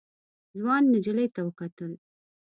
[0.59, 1.91] ځوان نجلۍ ته وکتل.